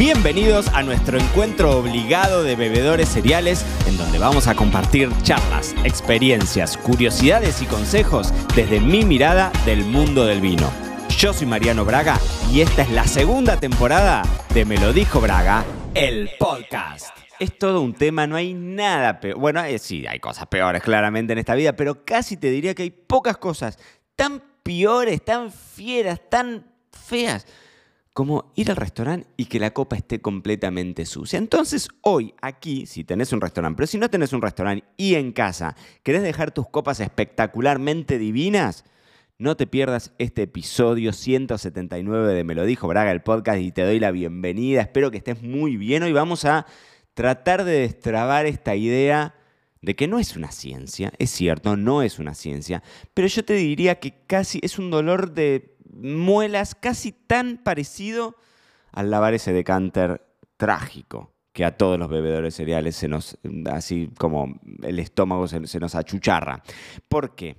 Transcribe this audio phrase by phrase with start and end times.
[0.00, 6.78] Bienvenidos a nuestro encuentro obligado de bebedores cereales, en donde vamos a compartir charlas, experiencias,
[6.78, 10.72] curiosidades y consejos desde mi mirada del mundo del vino.
[11.18, 12.18] Yo soy Mariano Braga
[12.50, 14.22] y esta es la segunda temporada
[14.54, 17.14] de Me lo dijo Braga, el podcast.
[17.38, 19.36] Es todo un tema, no hay nada peor.
[19.36, 22.84] Bueno, eh, sí, hay cosas peores claramente en esta vida, pero casi te diría que
[22.84, 23.78] hay pocas cosas
[24.16, 27.46] tan peores, tan fieras, tan feas
[28.12, 31.38] como ir al restaurante y que la copa esté completamente sucia.
[31.38, 35.32] Entonces, hoy aquí, si tenés un restaurante, pero si no tenés un restaurante y en
[35.32, 38.84] casa querés dejar tus copas espectacularmente divinas,
[39.38, 43.82] no te pierdas este episodio 179 de Me lo dijo Braga, el podcast, y te
[43.82, 44.82] doy la bienvenida.
[44.82, 46.02] Espero que estés muy bien.
[46.02, 46.66] Hoy vamos a
[47.14, 49.34] tratar de destrabar esta idea
[49.80, 52.82] de que no es una ciencia, es cierto, no es una ciencia,
[53.14, 58.36] pero yo te diría que casi es un dolor de muelas casi tan parecido
[58.92, 60.26] al lavar ese decanter
[60.56, 63.38] trágico que a todos los bebedores cereales se nos,
[63.70, 66.62] así como el estómago se, nos achucharra.
[67.08, 67.56] ¿Por qué?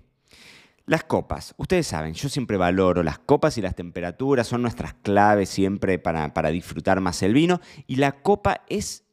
[0.85, 5.49] Las copas, ustedes saben, yo siempre valoro las copas y las temperaturas, son nuestras claves
[5.49, 9.05] siempre para, para disfrutar más el vino y la copa es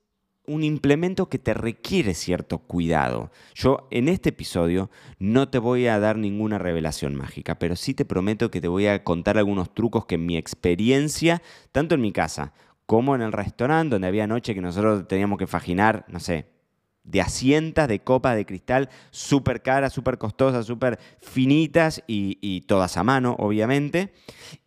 [0.49, 3.31] un implemento que te requiere cierto cuidado.
[3.55, 8.05] Yo en este episodio no te voy a dar ninguna revelación mágica, pero sí te
[8.05, 12.13] prometo que te voy a contar algunos trucos que en mi experiencia, tanto en mi
[12.13, 12.53] casa
[12.87, 16.47] como en el restaurante, donde había noche que nosotros teníamos que faginar, no sé,
[17.09, 22.97] de asientas de copas de cristal súper caras, súper costosas, súper finitas y, y, todas
[22.99, 24.13] a mano, obviamente.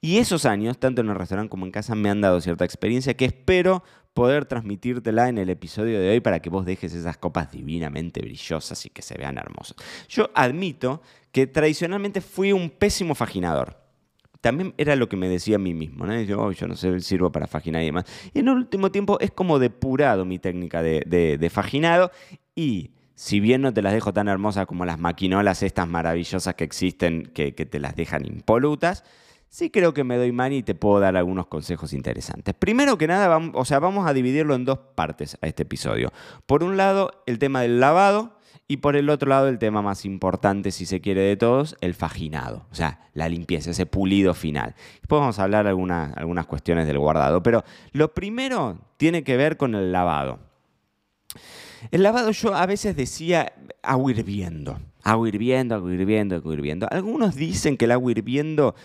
[0.01, 3.15] Y esos años, tanto en el restaurante como en casa, me han dado cierta experiencia
[3.15, 3.83] que espero
[4.13, 8.85] poder transmitírtela en el episodio de hoy para que vos dejes esas copas divinamente brillosas
[8.85, 9.77] y que se vean hermosas.
[10.09, 13.77] Yo admito que tradicionalmente fui un pésimo faginador.
[14.41, 16.19] También era lo que me decía a mí mismo, ¿no?
[16.19, 18.05] Yo, no sé, sirvo para faginar y demás.
[18.33, 22.11] Y en el último tiempo es como depurado mi técnica de, de, faginado
[22.55, 26.63] y si bien no te las dejo tan hermosas como las maquinolas estas maravillosas que
[26.63, 29.03] existen, que te las dejan impolutas,
[29.51, 32.55] sí creo que me doy mani y te puedo dar algunos consejos interesantes.
[32.55, 36.11] Primero que nada, vamos, o sea, vamos a dividirlo en dos partes a este episodio.
[36.47, 40.05] Por un lado, el tema del lavado y por el otro lado, el tema más
[40.05, 44.73] importante, si se quiere, de todos, el faginado, o sea, la limpieza, ese pulido final.
[45.01, 49.57] Después vamos a hablar algunas, algunas cuestiones del guardado, pero lo primero tiene que ver
[49.57, 50.39] con el lavado.
[51.91, 53.51] El lavado yo a veces decía
[53.83, 56.87] agua hirviendo, agua hirviendo, agua hirviendo, agua hirviendo.
[56.89, 58.75] Algunos dicen que el agua hirviendo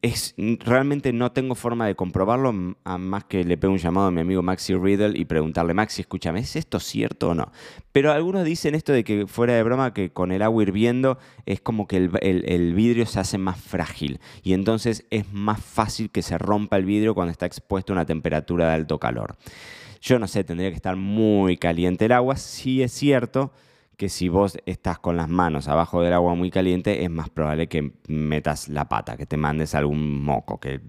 [0.00, 4.10] es, realmente no tengo forma de comprobarlo, a más que le pego un llamado a
[4.10, 7.52] mi amigo Maxi Riddle y preguntarle, Maxi, escúchame, ¿es esto cierto o no?
[7.92, 11.60] Pero algunos dicen esto de que fuera de broma, que con el agua hirviendo es
[11.60, 16.38] como que el, vidrio se hace más frágil y entonces es más fácil que se
[16.38, 19.36] rompa el vidrio cuando está expuesto a una temperatura de alto calor.
[20.00, 23.52] Yo no sé, tendría que estar muy caliente el agua, sí es cierto
[23.96, 27.68] que si vos estás con las manos abajo del agua muy caliente, es más probable
[27.68, 30.80] que metas la pata, que te mandes algún moco, que,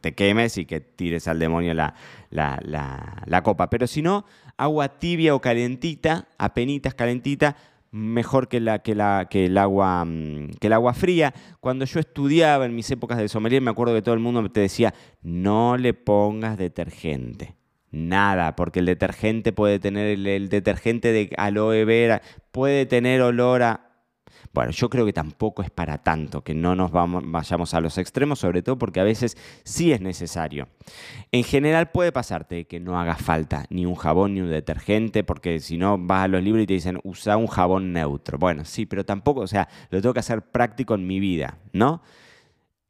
[0.00, 1.94] te quemes y que tires al demonio la,
[2.30, 3.68] la, copa.
[3.68, 4.24] Pero si no,
[4.56, 7.56] agua tibia o calentita, apenitas calentita,
[7.90, 11.34] mejor que, la, que, la, que, el agua, mm, que el agua fría.
[11.60, 14.60] Cuando yo estudiaba en mis épocas de sommelier, me acuerdo que todo el mundo te
[14.60, 17.56] decía, no le pongas detergente.
[17.92, 23.88] Nada, porque el detergente puede tener, el, detergente de aloe vera puede tener olor a...
[24.54, 27.98] Bueno, yo creo que tampoco es para tanto, que no nos vamos, vayamos a los
[27.98, 30.68] extremos, sobre todo porque a veces sí es necesario.
[31.32, 35.60] En general puede pasarte que no haga falta ni un jabón ni un detergente, porque
[35.60, 38.38] si no vas a los libros y te dicen usa un jabón neutro.
[38.38, 42.02] Bueno, sí, pero tampoco, o sea, lo tengo que hacer práctico en mi vida, ¿no?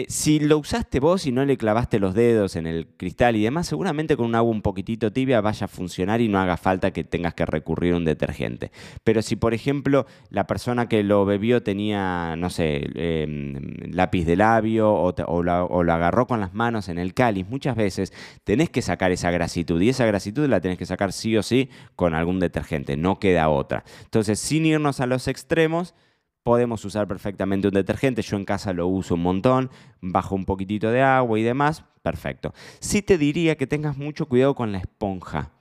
[0.02, 3.42] Eh, si lo usaste vos y no le clavaste los dedos en el cristal y
[3.42, 6.92] demás, seguramente con un agua un poquitito tibia vaya a funcionar y no haga falta
[6.92, 8.72] que tengas que recurrir a un detergente.
[9.04, 13.54] Pero si, por ejemplo, la persona que lo bebió tenía, no sé, em,
[13.92, 18.12] lápiz de labio o, o, lo agarró con las manos en el cáliz, muchas veces
[18.44, 21.70] tenés que sacar esa grasitud y esa grasitud la tenés que sacar sí o sí
[21.96, 23.84] con algún detergente, no queda otra.
[24.05, 25.94] Entonces, sin irnos a los extremos,
[26.43, 28.23] podemos usar perfectamente un detergente.
[28.23, 32.53] Yo en casa lo uso un montón, bajo un poquitito de agua y demás, perfecto.
[32.81, 35.53] Sí te diría que tengas mucho cuidado con la esponja.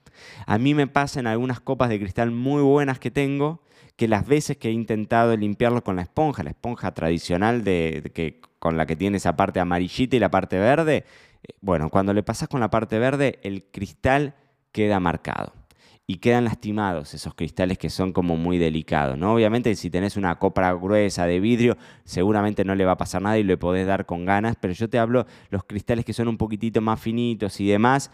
[0.45, 3.63] A mí me pasa en algunas copas de cristal muy buenas que tengo,
[3.95, 8.41] que las veces que he intentado limpiarlo con la esponja, la esponja tradicional de, que,
[8.59, 11.05] con la que tiene esa parte amarillita y la parte verde,
[11.43, 14.35] eh, bueno, cuando le pasas con la parte verde, el cristal
[14.71, 15.60] queda marcado
[16.11, 19.33] y quedan lastimados esos cristales que son como muy delicados, ¿no?
[19.33, 23.37] Obviamente si tenés una copa gruesa de vidrio, seguramente no le va a pasar nada
[23.37, 26.37] y le podés dar con ganas, pero yo te hablo los cristales que son un
[26.37, 28.11] poquitito más finitos y demás,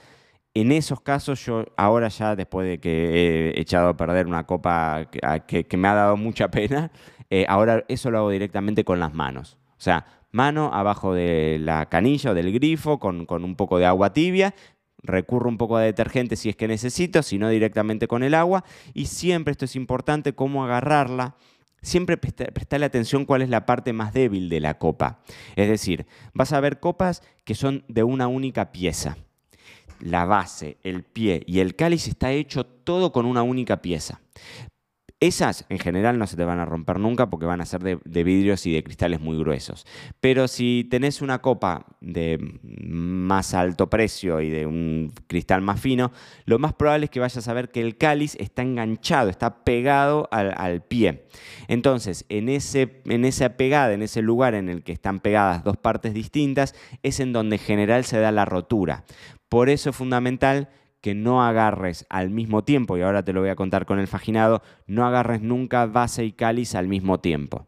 [0.54, 5.10] en esos casos yo ahora ya después de que he echado a perder una copa
[5.48, 6.92] que, me ha dado mucha pena,
[7.32, 9.58] eh, ahora eso lo hago directamente con las manos.
[9.72, 13.88] O sea, mano abajo de la canilla o del grifo con, con un poco de
[13.88, 14.54] agua tibia,
[15.04, 18.64] recurro un poco de detergente si es que necesito, si no directamente con el agua.
[18.94, 21.36] Y siempre, esto es importante, cómo agarrarla.
[21.82, 25.20] Siempre prestarle atención cuál es la parte más débil de la copa.
[25.56, 29.18] Es decir, vas a ver copas que son de una única pieza.
[30.00, 34.22] La base, el pie y el cáliz está hecho todo con una única pieza.
[35.20, 38.24] Esas en general no se te van a romper nunca porque van a ser de,
[38.24, 39.88] vidrios y de cristales muy gruesos.
[40.20, 46.12] Pero si tenés una copa de más alto precio y de un cristal más fino,
[46.46, 50.30] lo más probable es que vayas a ver que el cáliz está enganchado, está pegado
[50.32, 51.26] al, pie.
[51.68, 55.78] Entonces, en, ese, en esa pegada, en ese lugar en el que están pegadas dos
[55.78, 59.04] partes distintas, es en donde en general se da la rotura.
[59.50, 60.70] Por eso es fundamental
[61.08, 64.08] que no agarres al mismo tiempo, y ahora te lo voy a contar con el
[64.08, 67.66] faginado, no agarres nunca base y cáliz al mismo tiempo.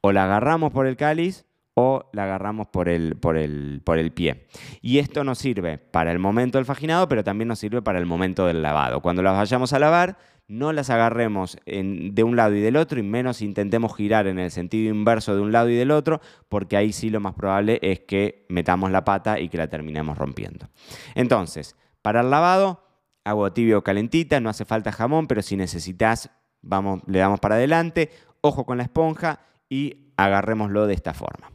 [0.00, 4.10] O la agarramos por el cáliz o la agarramos por el, por el, por el
[4.10, 4.48] pie.
[4.82, 8.06] Y esto nos sirve para el momento del faginado, pero también nos sirve para el
[8.06, 9.02] momento del lavado.
[9.02, 13.04] Cuando las vayamos a lavar, no las agarremos de un lado y del otro y
[13.04, 16.92] menos intentemos girar en el sentido inverso de un lado y del otro, porque ahí
[16.92, 20.68] sí lo más probable es que metamos la pata y que la terminemos rompiendo.
[21.14, 22.82] Entonces, para el lavado,
[23.24, 26.30] agua tibia o calentita, no hace falta jamón, pero si necesitas,
[26.62, 28.10] vamos, le damos para adelante,
[28.40, 31.50] ojo con la esponja y agarrémoslo de esta forma.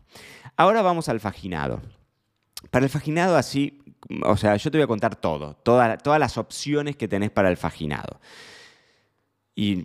[0.58, 1.82] Ahora vamos al faginado.
[2.72, 3.82] Para el faginado así,
[4.24, 7.58] o sea, yo te voy a contar todo, todas las opciones que tenés para el
[7.58, 8.20] faginado.
[9.54, 9.84] Y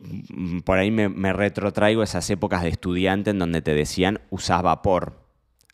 [0.61, 5.20] por ahí me, me retrotraigo esas épocas de estudiante en donde te decían usás vapor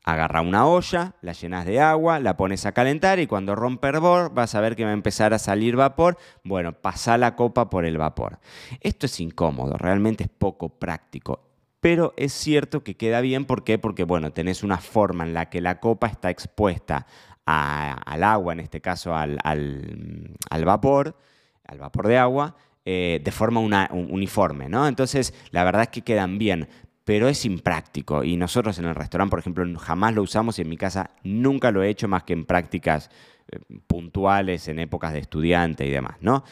[0.07, 4.33] agarra una olla, la llenas de agua, la pones a calentar y cuando rompe hervor
[4.33, 6.17] vas a ver que va a empezar a salir vapor.
[6.45, 8.39] Bueno, pasa la copa por el vapor.
[8.81, 11.43] Esto es incómodo, realmente es poco práctico.
[11.81, 13.79] Pero es cierto que queda bien, ¿por qué?
[13.79, 17.07] Porque bueno, tenés una forma en la que la copa está expuesta
[17.45, 19.39] al agua, en este caso al,
[20.65, 21.17] vapor,
[21.67, 23.61] al vapor de agua, eh, de forma
[23.91, 24.87] uniforme, ¿no?
[24.87, 26.69] Entonces, la verdad es que quedan bien
[27.07, 28.25] pero es impráctico.
[28.25, 31.71] Y nosotros en el restaurante, por ejemplo, jamás lo usamos y en mi casa nunca
[31.71, 33.11] lo he hecho más que en prácticas
[33.49, 36.43] eh, puntuales, en épocas de estudiante y demás, ¿no?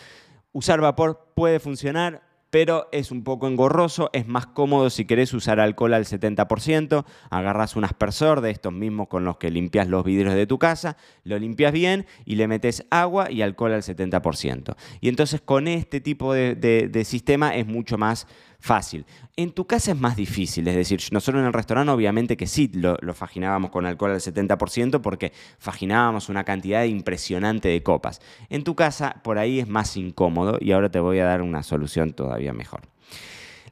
[0.52, 5.58] Usar vapor puede funcionar, pero es un poco engorroso, es más cómodo si querés usar
[5.58, 10.34] alcohol al 70%, agarras un aspersor de estos mismos con los que limpias los vidrios
[10.36, 14.76] de tu casa, lo limpias bien y le metes agua y alcohol al 70%.
[15.00, 18.28] Y entonces con este tipo de sistema es mucho más
[18.64, 19.04] fácil.
[19.36, 22.70] En tu casa es más difícil, es decir, nosotros en el restaurante obviamente que sí
[22.72, 28.22] lo, faginábamos con alcohol al 70% porque faginábamos una cantidad impresionante de copas.
[28.48, 31.62] En tu casa por ahí es más incómodo y ahora te voy a dar una
[31.62, 32.88] solución todavía mejor.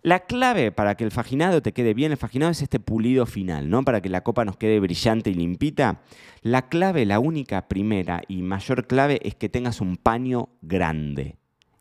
[0.03, 3.71] La clave para que el faginado te quede bien, el faginado es este pulido final,
[3.71, 3.85] ¿no?
[3.85, 6.03] Para que la copa nos quede brillante y limpita.
[6.43, 11.37] La clave, la única primera y mayor clave es que tengas un paño grande.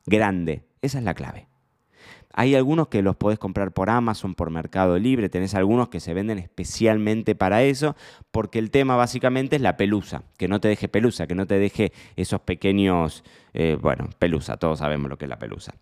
[0.05, 0.63] Grande.
[0.81, 1.50] Esa es la clave.
[2.33, 6.13] Hay algunos que los podés comprar por Amazon, por Mercado Libre, tenés algunos que se
[6.13, 7.95] venden especialmente para eso,
[8.31, 11.60] porque el tema básicamente es la pelusa, que no te deje pelusa, que no te
[11.60, 13.24] deje esos pequeños,
[13.54, 15.73] eh, bueno, pelusa, todos sabemos lo que es la pelusa.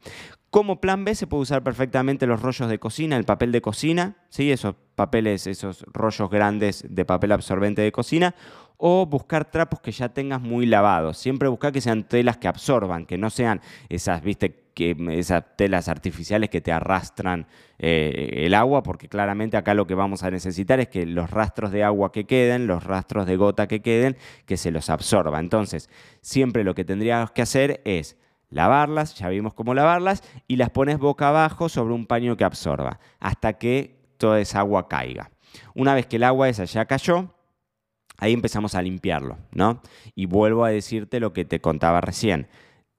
[0.49, 4.17] Como plan B se puede usar perfectamente los rollos de cocina, el papel de cocina,
[4.29, 4.51] ¿sí?
[4.51, 8.33] esos papeles, esos rollos grandes de papel absorbente de cocina,
[8.81, 11.17] o buscar trapos que ya tengas muy lavados.
[11.17, 13.59] Siempre buscar que sean telas que absorban, que no sean
[13.89, 17.45] esas, viste, que esas telas artificiales que te arrastran
[17.77, 21.73] eh, el agua, porque claramente acá lo que vamos a necesitar es que los rastros
[21.73, 25.41] de agua que queden, los rastros de gota que queden, que se los absorba.
[25.41, 25.89] Entonces,
[26.21, 28.15] siempre lo que tendrías que hacer es
[28.49, 33.01] lavarlas, ya vimos cómo lavarlas, y las pones boca abajo sobre un paño que absorba,
[33.19, 35.31] hasta que toda esa agua caiga.
[35.75, 37.33] Una vez que el agua esa ya cayó,
[38.19, 39.81] ahí empezamos a limpiarlo, ¿no?
[40.15, 42.47] Y vuelvo a decirte lo que te contaba recién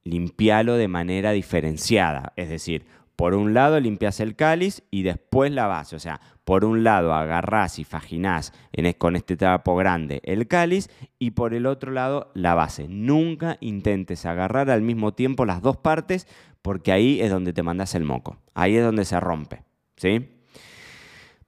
[0.05, 2.33] limpialo de manera diferenciada.
[2.37, 2.87] Es decir,
[3.17, 5.97] por un lado limpias el cáliz y después la base.
[5.97, 8.53] O sea, por un lado agarrás y faginás
[8.99, 12.87] con este trapo grande el cáliz y por el otro lado la base.
[12.89, 16.27] Nunca intentes agarrar al mismo tiempo las dos partes
[16.63, 18.39] porque ahí es donde te mandas el moco.
[18.55, 19.65] Ahí es donde se rompe.
[19.97, 20.29] ¿sí?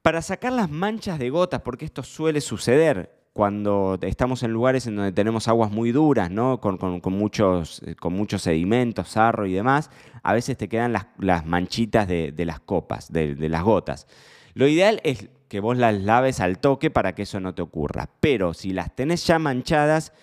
[0.01, 4.95] Para sacar las manchas de gotas, porque esto suele suceder, cuando estamos en lugares en
[4.95, 6.61] donde tenemos aguas muy duras, ¿no?
[6.61, 9.89] con, muchos, eh, muchos sedimentos, sarro y demás,
[10.21, 14.07] a veces te quedan las, manchitas de, las copas, de, de, las gotas.
[14.53, 18.09] Lo ideal es que vos las laves al toque para que eso no te ocurra.
[18.19, 20.13] Pero si las tenés ya manchadas,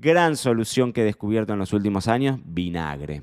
[0.00, 3.22] Gran solución que he descubierto en los últimos años, vinagre.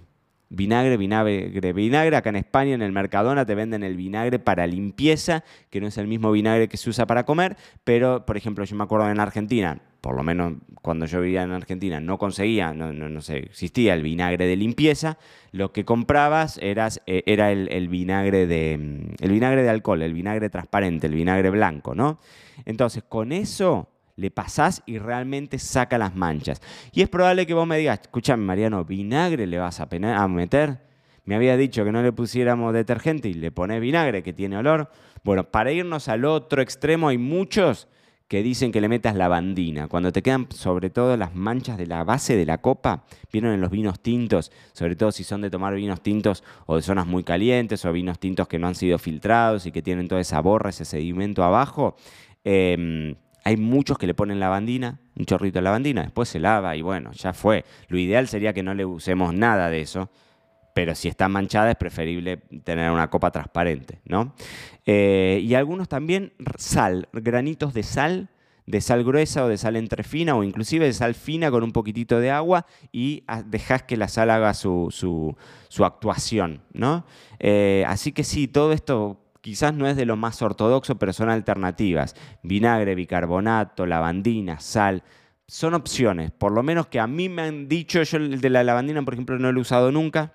[0.50, 2.16] Vinagre, vinagre, vinagre.
[2.16, 5.98] Acá en España, en el Mercadona, te venden el vinagre para limpieza, que no es
[5.98, 9.20] el mismo vinagre que se usa para comer, pero, por ejemplo, yo me acuerdo en
[9.20, 13.96] Argentina, por lo menos cuando yo vivía en Argentina, no conseguía, no, no, sé, existía
[13.96, 15.18] el vinagre de limpieza,
[15.52, 18.74] lo que comprabas eras, eh, era el, el, vinagre de,
[19.20, 22.20] el vinagre de alcohol, el vinagre transparente, el vinagre blanco, ¿no?
[22.66, 26.62] Entonces, con eso le pasás y realmente saca las manchas.
[26.94, 30.80] Y es probable que vos me digas, escúchame Mariano, vinagre le vas a, meter.
[31.26, 34.90] Me había dicho que no le pusiéramos detergente y le pones vinagre que tiene olor.
[35.24, 37.88] Bueno, para irnos al otro extremo hay muchos
[38.28, 39.88] que dicen que le metas lavandina.
[39.88, 43.62] Cuando te quedan sobre todo las manchas de la base de la copa, vieron en
[43.62, 47.24] los vinos tintos, sobre todo si son de tomar vinos tintos o de zonas muy
[47.24, 50.70] calientes o vinos tintos que no han sido filtrados y que tienen toda esa borra,
[50.70, 51.96] ese sedimento abajo.
[52.44, 53.16] Eh,
[53.46, 57.12] hay muchos que le ponen lavandina, un chorrito de lavandina, después se lava y bueno,
[57.12, 57.64] ya fue.
[57.90, 60.10] Lo ideal sería que no le usemos nada de eso,
[60.74, 64.34] pero si está manchada es preferible tener una copa transparente, ¿no?
[64.88, 68.30] Eh, y algunos también sal, granitos de sal,
[68.66, 72.20] de sal gruesa o de sal entrefina o inclusive de sal fina con un poquitito
[72.20, 77.06] de agua y dejas que la sal haga su, su, actuación, ¿no?
[77.40, 81.30] Eh, así que sí, todo esto quizás no es de lo más ortodoxo, pero son
[81.30, 82.16] alternativas.
[82.42, 85.04] Vinagre, bicarbonato, lavandina, sal.
[85.48, 88.64] Son opciones, por lo menos que a mí me han dicho, yo el de la
[88.64, 90.34] lavandina, por ejemplo, no lo he usado nunca,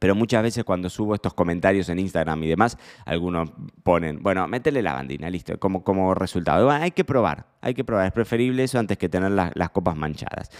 [0.00, 3.52] pero muchas veces cuando subo estos comentarios en Instagram y demás, algunos
[3.84, 6.68] ponen, bueno, métele lavandina, listo, como, como resultado.
[6.68, 10.50] hay que probar, hay que probar, es preferible eso antes que tener las copas manchadas.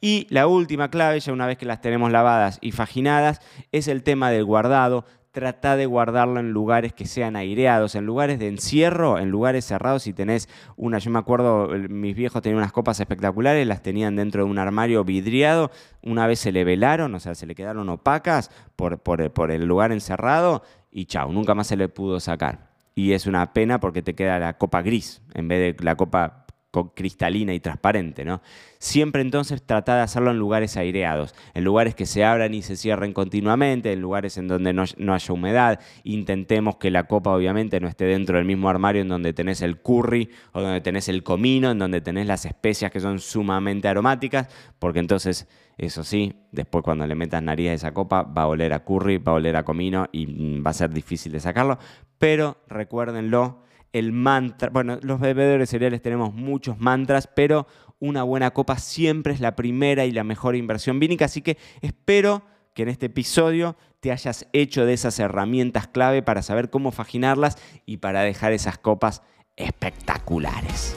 [0.00, 3.40] Y la última clave, ya una vez que las tenemos lavadas y faginadas,
[3.72, 5.04] es el tema del guardado
[5.36, 10.04] trata de guardarlo en lugares que sean aireados, en lugares de encierro, en lugares cerrados.
[10.04, 14.42] Si tenés una, yo me acuerdo, mis viejos tenían unas copas espectaculares, las tenían dentro
[14.42, 15.70] de un armario vidriado,
[16.02, 19.66] una vez se le velaron, o sea, se le quedaron opacas por, por, por el
[19.66, 22.70] lugar encerrado y chao, nunca más se le pudo sacar.
[22.94, 26.45] Y es una pena porque te queda la copa gris en vez de la copa
[26.84, 28.40] cristalina y transparente, ¿no?
[28.78, 32.76] Siempre entonces trata de hacerlo en lugares aireados, en lugares que se abran y se
[32.76, 35.80] cierren continuamente, en lugares en donde no, haya humedad.
[36.04, 39.78] Intentemos que la copa obviamente no esté dentro del mismo armario en donde tenés el
[39.78, 44.48] curry o donde tenés el comino, en donde tenés las especias que son sumamente aromáticas,
[44.78, 48.72] porque entonces, eso sí, después cuando le metas nariz a esa copa va a oler
[48.72, 51.78] a curry, va a oler a comino y mm, va a ser difícil de sacarlo.
[52.18, 53.65] Pero recuérdenlo,
[53.98, 57.66] el mantra, bueno, los bebedores cereales tenemos muchos mantras, pero
[57.98, 62.42] una buena copa siempre es la primera y la mejor inversión vínica, así que espero
[62.74, 67.56] que en este episodio te hayas hecho de esas herramientas clave para saber cómo faginarlas
[67.86, 69.22] y para dejar esas copas
[69.56, 70.94] espectaculares.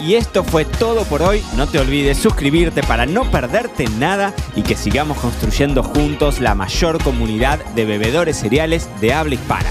[0.00, 1.44] Y esto fue todo por hoy.
[1.56, 7.00] No te olvides suscribirte para no perderte nada y que sigamos construyendo juntos la mayor
[7.04, 9.70] comunidad de bebedores cereales de habla hispana.